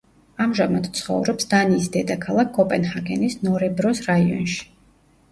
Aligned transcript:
ამჟამად 0.43 0.85
ცხოვრობს 0.99 1.47
დანიის 1.51 1.89
დედაქალაქ 1.95 2.49
კოპენჰაგენის 2.55 3.35
ნორებროს 3.49 4.01
რაიონში. 4.07 4.65